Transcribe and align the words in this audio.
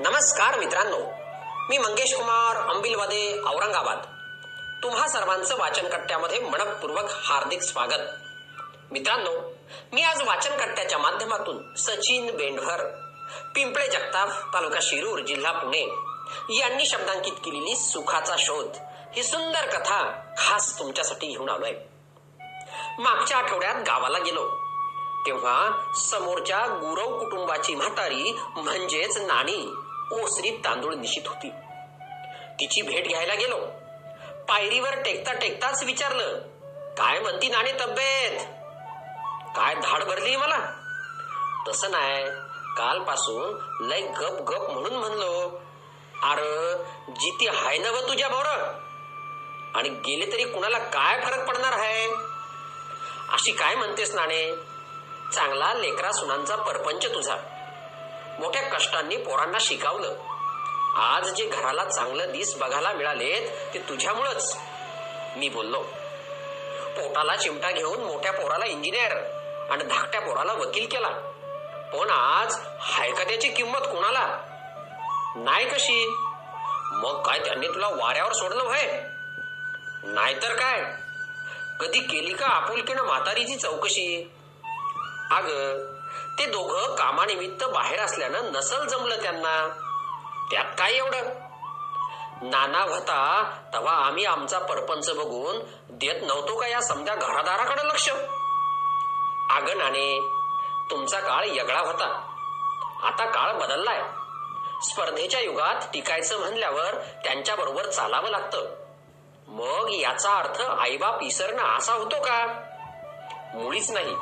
नमस्कार 0.00 0.58
मित्रांनो. 0.58 0.98
मी 1.68 1.78
मंगेश 1.78 2.14
कुमार 2.14 2.56
अंबिलवादे 2.56 3.38
औरंगाबाद. 3.38 3.98
तुम्हा 4.82 5.08
सर्वांचं 5.08 5.58
वाचनकट्ट्यामध्ये 5.58 6.40
मनपूर्वक 6.40 7.04
हार्दिक 7.10 7.62
स्वागत. 7.62 8.00
मित्रांनो 8.90 9.52
मी 9.92 10.02
आज 10.02 10.22
वाचनकट्ट्याच्या 10.22 10.98
माध्यमातून 10.98 11.74
सचिन 11.74 12.36
बेंढर 12.36 12.84
पिंपळे 13.54 13.88
जगताप 13.88 14.54
तालुका 14.54 14.78
शिरूर 14.82 15.18
जिल्हा 15.18 15.52
पुणे 15.52 15.82
यांनी 16.58 16.86
शब्दांकित 16.86 17.32
केलेली 17.32 17.76
सुखाचा 17.76 18.34
शोध 18.38 18.68
ही 19.14 19.22
सुंदर 19.22 19.78
कथा 19.78 20.32
खास 20.38 20.78
तुमच्यासाठी 20.78 21.26
घेऊन 21.26 21.48
आलोय. 21.48 21.72
मागच्या 22.98 23.38
आठवड्यात 23.38 23.74
गावाला 23.74 24.18
गेलो. 24.18 24.57
तेव्हा 25.26 25.84
समोरच्या 25.96 26.66
गुरव 26.66 27.18
कुटुंबाची 27.18 27.74
म्हातारी 27.74 28.32
म्हणजेच 28.56 29.18
नाणी 29.18 29.74
ओसरीत 30.12 30.58
तांदूळ 30.64 30.94
निशित 30.94 31.28
होती. 31.28 31.50
तिची 32.60 32.82
भेट 32.82 33.08
घ्यायला 33.08 33.34
गेलो. 33.34 33.56
पायरीवर 34.48 34.94
टेकता 34.94 35.32
टेकताच 35.32 35.84
विचारलं 35.84 36.38
काय 36.98 37.18
म्हणती 37.18 37.48
नाणी 37.48 37.72
तब्येत? 37.72 38.40
काय 39.56 39.74
धाड 39.74 40.04
भरली 40.04 40.36
मला? 40.36 40.58
तसं 41.68 41.90
नाही. 41.90 42.24
कालपासून 42.76 43.58
लय 43.86 44.00
गप 44.00 44.42
गप 44.42 44.70
म्हणून 44.70 44.94
म्हणलो 44.94 45.60
अर 46.22 46.40
जिती 47.10 47.46
हाय 47.48 47.78
नव 47.78 48.00
तुझ्या 48.08 48.28
भोर. 48.28 48.46
आणि 49.74 49.88
गेले 49.88 50.32
तरी 50.32 50.44
कुणाला 50.44 50.78
काय 50.78 51.20
फरक 51.20 51.48
पडणार 51.48 51.72
आहे 51.72 52.08
अशी 53.32 53.52
काय 53.52 53.74
म्हणतेस 53.74 54.14
नाणे 54.14 54.54
चांगला 55.34 55.74
लेकरा 55.74 56.12
सुनांचा 56.12 56.56
परपंच 56.56 57.06
तुझा. 57.06 57.36
मोठ्या 58.38 58.62
कष्टांनी 58.62 59.16
पोरांना 59.16 59.58
शिकावलं. 59.60 60.14
आज 60.96 61.30
जे 61.30 61.46
घराला 61.46 61.84
चांगलं 61.84 62.32
दिस 62.32 62.58
बघायला 62.58 62.92
मिळालेत 62.92 63.74
ते 63.74 63.78
तुझ्यामुळंच. 63.78 64.58
मी 65.36 65.48
बोललो. 65.48 65.82
पोटाला 66.96 67.36
चिमटा 67.36 67.70
घेऊन 67.70 68.00
मोठ्या 68.00 68.32
पोराला 68.32 68.64
इंजिनियर 68.64 69.12
आणि 69.70 69.84
धाकट्या 69.84 70.20
पोराला 70.20 70.52
वकील 70.52 70.86
केला. 70.86 71.08
पण 71.92 72.10
आज 72.10 72.56
हायकत्याची 72.80 73.30
त्याची 73.30 73.48
किंमत 73.48 73.78
कोणाला? 73.78 74.26
नाही 75.36 75.68
कशी? 75.68 76.06
मग 76.82 77.22
काय 77.22 77.38
त्यांनी 77.38 77.68
तुला 77.68 77.88
वाऱ्यावर 77.88 78.32
सोडलं 78.32 78.64
व्हय? 78.64 79.02
नाहीतर 80.04 80.54
काय? 80.54 80.82
कधी 81.80 82.00
केली 82.00 82.34
का 82.34 82.46
आपुलकीनं 82.46 83.02
म्हातारीची 83.02 83.56
चौकशी? 83.56 84.34
अग 85.30 85.46
ते 86.38 86.46
दोघं 86.46 86.94
कामानिमित्त 86.94 87.64
बाहेर 87.64 88.00
असल्यानं 88.00 88.52
नसल 88.52 88.86
जमलं 88.86 89.22
त्यांना. 89.22 89.68
त्यात 90.50 90.64
काय 90.78 90.92
एवढं? 90.92 91.48
नाना 92.42 92.82
होता 92.82 93.50
तेव्हा 93.72 93.92
आम्ही 93.92 94.24
आमचा 94.24 94.58
परपंच 94.58 95.10
बघून 95.10 95.58
देत 95.90 96.22
नव्हतो 96.22 96.60
का 96.60 96.66
या 96.66 96.80
समजा 96.80 97.14
घरादाराकडे 97.14 97.88
लक्ष? 97.88 98.10
अग 99.50 99.70
नाणे 99.76 100.30
तुमचा 100.90 101.20
काळ 101.20 101.44
यगळा 101.46 101.80
होता. 101.80 102.34
आता 103.02 103.24
काळ 103.24 103.52
बदललाय. 103.52 104.02
स्पर्धेच्या 104.82 105.40
युगात 105.40 105.86
टिकायचं 105.92 106.38
म्हणल्यावर 106.38 106.94
त्यांच्या 106.94 107.56
बरोबर 107.56 107.86
चालावं 107.86 108.28
लागतं. 108.28 108.74
मग 109.48 109.90
याचा 109.90 110.30
अर्थ 110.34 110.60
आईबाप 110.60 111.22
इसरणं 111.22 111.76
असा 111.76 111.92
होतो 111.92 112.20
का? 112.20 112.46
मुळीच 113.54 113.90
नाही. 113.90 114.16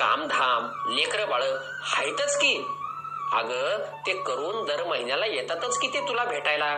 कामधाम 0.00 0.92
लेकर 0.94 1.24
बाळ 1.24 1.42
हायतच 1.82 2.36
की. 2.36 2.66
अग 3.32 3.52
ते 4.06 4.22
करून 4.22 4.64
दर 4.64 4.84
महिन्याला 4.84 5.26
येतातच 5.26 5.78
की 5.78 5.88
ते 5.88 6.00
तुला 6.08 6.24
भेटायला. 6.24 6.76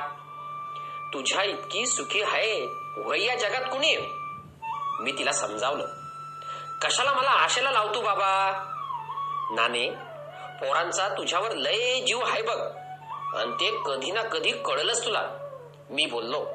तुझ्या 1.14 1.42
इतकी 1.42 1.86
सुखी 1.86 2.22
आहे 2.22 2.66
वय 2.96 3.24
या 3.24 3.34
जगात 3.34 3.60
कुणी? 3.60 3.96
मी 5.00 5.12
तिला 5.12 5.32
समजावलं. 5.32 5.86
कशाला 6.80 7.12
मला 7.12 7.30
आशेला 7.30 7.70
लावतो 7.70 8.00
बाबा? 8.00 8.52
नाने 9.50 9.90
पोरांचा 10.60 11.08
तुझ्यावर 11.08 11.52
लय 11.52 12.00
जीव 12.00 12.20
आहे 12.20 12.42
बघ. 12.42 12.60
आणि 13.36 13.52
ते 13.52 13.82
कधी 13.86 14.10
ना 14.10 14.22
कधी 14.22 14.50
कळलंच 14.50 15.04
तुला. 15.04 15.22
मी 15.90 16.06
बोललो 16.06 16.46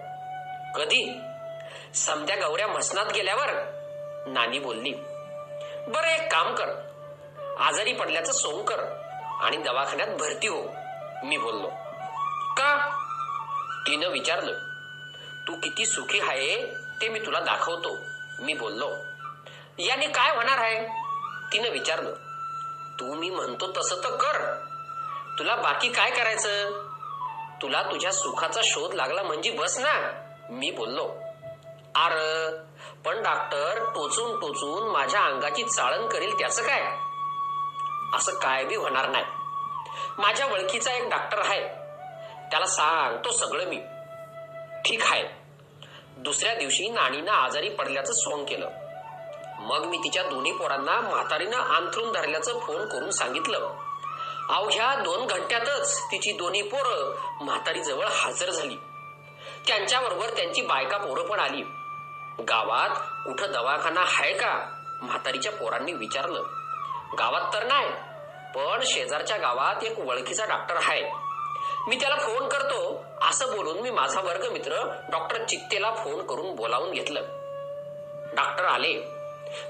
कधी? 0.76 1.20
समत्या 1.96 2.48
गौऱ्या 2.48 2.68
मसनात 2.68 3.06
गेल्यावर? 3.16 3.50
नानी 4.28 4.60
बोलली 4.60 4.94
बरं 5.88 6.08
एक 6.08 6.32
काम 6.32 6.56
कर. 6.56 6.70
आजारी 7.60 7.94
पडल्याचं 7.94 8.32
सोंग 8.32 8.66
कर 8.66 8.80
आणि 9.42 9.58
दवाखान्यात 9.58 10.08
भरती 10.08 10.48
हो 10.48 10.62
मी 11.24 11.38
बोललो. 11.38 11.68
का? 12.58 12.90
तिनं 13.88 14.10
विचारलं 14.10 14.54
तू 15.48 15.56
किती 15.56 15.86
सुखी 15.86 16.20
आहे 16.20 16.66
ते 17.02 17.10
मी 17.10 17.20
तुला 17.20 17.40
दाखवतो. 17.40 17.98
मी 18.40 18.54
बोललो 18.54 18.90
याने 19.80 20.08
काय 20.08 20.36
होणार 20.36 20.58
आहे? 20.58 20.88
तिनं 21.54 21.70
विचारलं 21.70 22.14
तू 23.00 23.14
मी 23.14 23.30
म्हणतो 23.30 23.72
तसं 23.72 23.96
तर 23.96 24.16
कर. 24.16 24.54
तुला 25.40 25.56
बाकी 25.56 25.90
काय 25.90 26.12
करायचं? 26.12 26.72
तुला 27.62 27.82
तुझ्या 27.82 28.12
सुखाचा 28.12 28.62
शोध 28.64 28.94
लागला 28.94 29.24
म्हणजे 29.24 29.52
बस 29.52 29.78
ना. 29.80 30.24
मी 30.50 30.72
बोललो 30.72 31.16
आर 31.96 32.12
पण 33.06 33.24
डॉक्टर 33.24 33.84
टोचून 33.96 34.40
टोचून 34.40 34.90
माझ्या 34.90 35.22
अंगाची 35.22 35.64
चाळण 35.64 36.08
करील 36.08 36.40
त्याचं 36.40 36.64
काय? 36.64 36.98
असं 38.14 38.32
काय 38.32 38.64
बी 38.66 38.76
होणार 38.76 39.10
नाही. 39.10 39.26
माझ्या 40.18 40.46
वळखीचा 40.46 40.94
एक 40.94 41.10
डॉक्टर 41.10 41.40
आहे. 41.40 41.62
त्याला 42.52 42.66
सांगतो 42.66 43.32
सगळं 43.32 43.66
मी. 43.66 43.82
ठीक 44.86 45.04
आहे. 45.04 45.24
दुसऱ्या 46.18 46.56
दिवशी 46.56 46.90
नाणीनं 46.90 47.32
आजारी 47.32 47.70
पडल्याचं 47.70 48.14
सोंग 48.14 48.46
केलं. 48.46 48.70
मग 49.60 49.86
मी 49.86 49.98
तिच्या 49.98 50.24
दोन्ही 50.24 50.52
पोरांना 50.52 51.02
म्हातारीनं 51.02 51.58
आंथरून 51.58 52.12
धरल्याचं 52.12 52.60
फोन 52.60 52.88
करून 52.88 53.10
सांगितलं. 53.12 53.74
अवघ्या 54.50 54.96
दोन 54.96 55.28
घंट्यातच 55.28 56.02
तिची 56.04 56.32
दोन्ही 56.32 56.62
पोरं 56.62 57.16
म्हातारी 57.46 57.84
जवळ 57.84 58.06
हजर 58.06 58.50
झाली. 58.50 58.76
त्यांच्याबरोबर 59.68 60.30
त्यांची 60.30 60.62
बायका 60.62 60.98
पोरं 60.98 61.28
पण 61.28 61.40
आली. 61.40 61.64
गावात 62.40 62.90
कुठं 63.26 63.52
दवाखाना 63.52 64.02
आहे 64.02 64.34
का? 64.34 64.54
म्हातारीच्या 65.02 65.52
पोरांनी 65.52 65.94
विचारलं. 65.94 66.44
गावात 67.20 67.54
तर 67.54 67.64
नाही 67.64 67.90
पण 68.56 68.82
शेजारच्या 68.86 69.38
गावात 69.38 69.84
एक 69.84 70.00
ओळखीचा 70.00 70.46
डॉक्टर 70.46 70.76
आहे 70.76 71.12
मी 71.88 71.96
त्याला 71.96 72.16
फोन 72.16 72.48
करतो 72.48 73.06
असं 73.22 73.56
बोलून 73.56 73.80
मी 73.80 73.90
माझा 73.90 74.22
वर्ग 74.22 74.52
मित्र 74.52 74.84
डॉक्टर 75.12 75.44
चित्तेला 75.44 75.92
फोन 75.92 76.26
करून 76.26 76.56
बोलावून 76.56 76.92
घेतलं. 76.92 77.22
डॉक्टर 78.36 78.66
आले. 78.66 79.02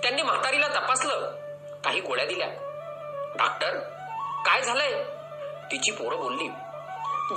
त्यांनी 0.03 0.21
म्हातारीला 0.21 0.67
तपासलं. 0.67 1.31
काही 1.85 2.01
गोळ्या 2.01 2.25
दिल्या. 2.25 2.47
डॉक्टर 3.37 3.79
काय 4.45 4.61
झालंय? 4.61 5.03
तिची 5.71 5.91
पोरं 5.91 6.17
बोलली 6.17 6.47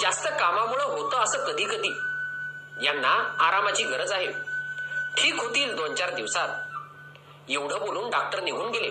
जास्त 0.01 0.27
कामामुळं 0.27 0.85
होतं 0.85 1.19
असं 1.19 1.39
कधी 1.39 1.65
कधी 1.65 1.89
यांना 2.87 3.37
आरामाची 3.41 3.85
गरज 3.85 4.13
आहे. 4.13 4.50
ठीक 5.19 5.41
होतील 5.41 5.77
दोन 5.77 5.95
चार 5.95 6.11
दिवसात. 6.11 6.49
एवढं 7.51 7.79
बोलून 7.81 8.11
डॉक्टर 8.11 8.41
निघून 8.41 8.71
गेले. 8.71 8.91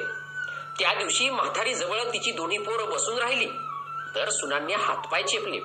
त्या 0.79 0.93
दिवशी 0.93 1.29
म्हातारी 1.29 1.73
जवळ 1.73 1.99
तिची 2.13 2.31
दोन्ही 2.31 2.57
पोरं 2.57 2.89
बसून 2.89 3.17
राहिली. 3.17 3.47
तर 4.15 4.29
सुनांनी 4.29 4.73
हातपाय 4.73 5.23
चेपले. 5.23 5.59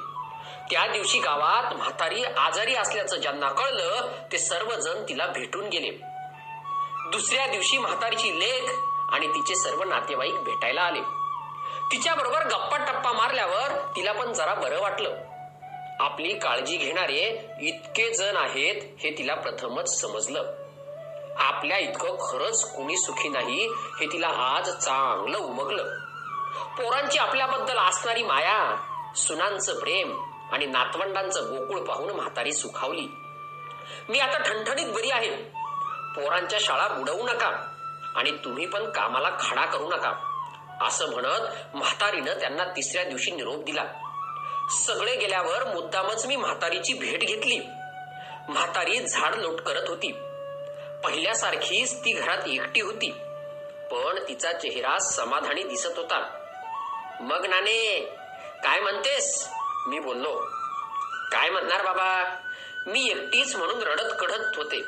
त्या 0.70 0.86
दिवशी 0.86 1.18
गावात 1.18 1.74
म्हातारी 1.74 2.24
आजारी 2.24 2.74
असल्याचं 2.74 3.16
ज्यांना 3.16 3.48
कळलं 3.48 4.08
ते 4.32 4.38
सर्वजण 4.38 5.02
तिला 5.08 5.26
भेटून 5.26 5.68
गेले. 5.68 5.90
दुसऱ्या 7.10 7.46
दिवशी 7.46 7.78
म्हातारीची 7.78 8.40
लेख 8.40 8.70
आणि 9.08 9.28
तिचे 9.28 9.54
सर्व 9.54 9.84
नातेवाईक 9.84 10.34
भेटायला 10.34 10.82
आले. 10.82 11.00
तिच्या 11.92 12.14
बरोबर 12.14 12.46
गप्पा 12.46 12.76
टप्पा 12.76 13.12
मारल्यावर 13.12 13.92
तिला 13.96 14.12
पण 14.12 14.32
जरा 14.32 14.54
बरं 14.54 14.80
वाटलं. 14.80 15.14
आपली 16.00 16.38
काळजी 16.38 16.76
घेणारे 16.76 17.48
इतके 17.60 18.14
जण 18.14 18.36
आहेत 18.36 18.82
हे 19.00 19.18
तिला 19.18 19.34
प्रथमच 19.34 20.00
समजलं. 20.00 20.54
आपल्या 21.36 21.78
इतकं 21.78 22.08
खरंच 22.08 22.76
कुणी 22.76 22.96
सुखी 22.96 23.28
नाही 23.28 23.66
हे 23.66 24.12
तिला 24.12 24.28
आज 24.28 24.70
चांगलं 24.70 25.38
उमगलं. 25.38 25.98
पोरांची 26.52 27.18
आपल्याबद्दल 27.18 27.78
असणारी 27.78 28.22
माया 28.22 28.76
सुनांचं 29.16 29.80
प्रेम 29.80 30.20
आणि 30.52 30.66
नातवंडांचं 30.66 31.40
गोकुळ 31.40 31.80
पाहून 31.80 32.10
म्हातारी 32.10 32.52
सुखावली. 32.52 33.08
मी 34.08 34.18
आता 34.18 34.38
ठणठणीत 34.38 34.86
बरी 34.86 35.10
आहे. 35.10 35.30
पोरांच्या 36.14 36.58
शाळा 36.62 36.88
बुडवू 36.88 37.26
नका 37.26 37.70
आणि 38.16 38.30
तुम्ही 38.30 38.66
पण 38.66 38.90
कामाला 38.90 39.30
खाडा 39.40 39.64
करू 39.64 39.88
नका 39.88 40.12
असं 40.82 41.10
म्हणत 41.10 41.76
म्हातारीनं 41.76 42.34
त्यांना 42.40 42.64
तिसऱ्या 42.64 43.04
दिवशी 43.04 43.30
निरोप 43.30 43.64
दिला. 43.64 44.03
सगळे 44.70 45.16
गेल्यावर 45.16 45.74
मुद्दामच 45.74 46.26
मी 46.26 46.36
म्हातारीची 46.36 46.94
भेट 46.94 47.20
घेतली. 47.20 47.58
म्हातारी 48.48 49.06
झाड 49.06 49.34
लोट 49.34 49.60
करत 49.60 49.88
होती. 49.88 50.12
पहिल्यासारखीच 51.04 52.04
ती 52.04 52.12
घरात 52.12 52.48
एकटी 52.48 52.80
होती. 52.80 53.10
पण 53.90 54.28
तिचा 54.28 54.52
चेहरा 54.52 54.98
समाधानी 54.98 55.62
दिसत 55.62 55.98
होता. 55.98 56.28
मग 57.20 57.46
नाने 57.46 58.00
काय 58.64 58.80
म्हणतेस? 58.80 59.48
मी 59.86 59.98
बोललो. 59.98 60.40
काय 61.32 61.50
म्हणणार 61.50 61.82
बाबा? 61.82 62.36
मी 62.86 63.08
एकटीच 63.10 63.56
म्हणून 63.56 63.82
रडत 63.82 64.14
कढत 64.20 64.56
होते. 64.56 64.82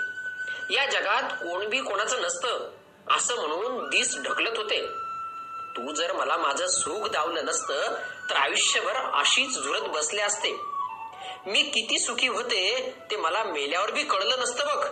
या 0.70 0.86
जगात 0.90 1.22
कोण 1.22 1.68
बी 1.68 1.80
कोणाचं 1.80 2.22
नसतं 2.22 2.70
असं 3.10 3.36
म्हणून 3.36 3.88
दिस 3.88 4.18
ढकलत 4.24 4.56
होते. 4.56 5.05
तू 5.76 5.92
जर 5.92 6.12
मला 6.12 6.36
माझं 6.36 6.66
सुख 6.66 7.08
दावलं 7.08 7.44
नसतं 7.44 7.94
तर 8.30 8.36
आयुष्यभर 8.36 8.92
अशीच 8.96 9.62
झुरत 9.62 9.80
बसले 9.80 10.22
असते. 10.22 10.60
मी 11.46 11.62
किती 11.62 11.98
सुखी 11.98 12.28
होते 12.28 12.94
ते 13.10 13.16
मला 13.16 13.44
मेल्यावर 13.44 13.90
बी 13.90 14.02
कळलं 14.02 14.40
नसतं 14.40 14.66
बघ. 14.66 14.86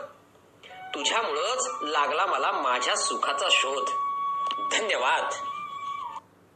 तुझ्यामुळंच 0.95 1.69
लागला 1.83 2.27
मला 2.27 2.53
माझ्या 2.53 2.97
सुखाचा 2.97 3.47
शोध. 3.51 3.91
धन्यवाद. 4.73 5.54